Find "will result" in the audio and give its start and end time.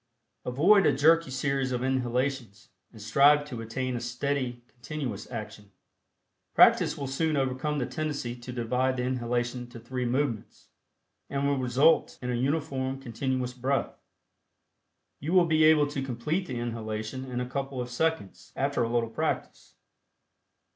11.47-12.17